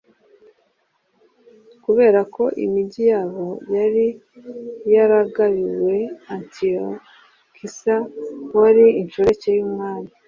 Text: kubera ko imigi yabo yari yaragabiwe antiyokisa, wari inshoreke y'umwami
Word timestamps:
kubera 1.83 2.19
ko 2.35 2.43
imigi 2.65 3.03
yabo 3.11 3.47
yari 3.75 4.05
yaragabiwe 4.93 5.95
antiyokisa, 6.33 7.95
wari 8.59 8.85
inshoreke 9.01 9.47
y'umwami 9.57 10.11